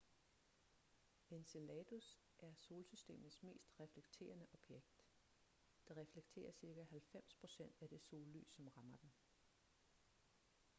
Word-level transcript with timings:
enceladus 1.35 2.07
er 2.39 2.53
solsystemets 2.55 3.37
mest 3.43 3.69
reflekterende 3.79 4.45
objekt 4.53 5.03
det 5.87 5.97
reflekterer 5.97 6.51
cirka 6.51 6.83
90 6.83 7.33
procent 7.39 7.75
af 7.81 7.89
det 7.89 8.01
sollys 8.01 8.55
som 8.55 8.67
rammer 8.67 8.97
den 8.97 9.11